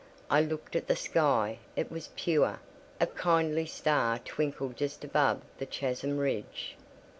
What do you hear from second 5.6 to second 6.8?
chasm ridge.